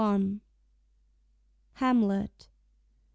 [1.75, 2.49] HAMLET.